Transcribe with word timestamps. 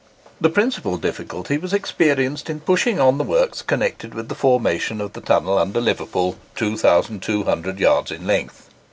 The 0.41 0.49
principal 0.49 0.97
difficulty 0.97 1.59
was 1.59 1.73
experienced 1.73 2.49
in 2.49 2.61
pushing 2.61 2.99
on 2.99 3.19
the 3.19 3.23
works 3.23 3.61
connected 3.61 4.15
with 4.15 4.29
the 4.29 4.33
formation 4.33 4.99
of 4.99 5.13
the 5.13 5.21
tunnel 5.21 5.59
under 5.59 5.79
Liverpool, 5.79 6.37
2200 6.55 7.79
yards 7.79 8.09
in 8.09 8.25
length. 8.25 8.67